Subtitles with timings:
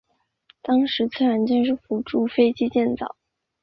[0.63, 3.15] 当时此软件是辅助飞机建造。